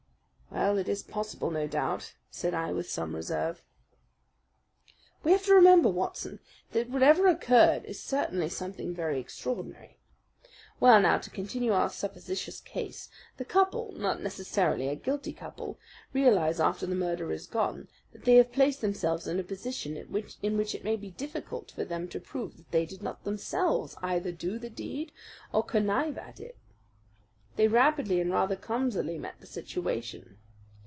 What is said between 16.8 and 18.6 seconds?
the murderer is gone that they have